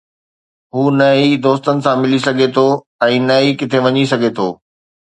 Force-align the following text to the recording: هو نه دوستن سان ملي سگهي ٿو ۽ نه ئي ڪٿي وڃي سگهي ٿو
هو 0.75 0.83
نه 0.99 1.07
دوستن 1.45 1.77
سان 1.85 1.95
ملي 2.03 2.19
سگهي 2.27 2.47
ٿو 2.55 2.65
۽ 3.11 3.15
نه 3.29 3.35
ئي 3.45 3.49
ڪٿي 3.61 3.79
وڃي 3.87 4.03
سگهي 4.15 4.31
ٿو 4.41 4.47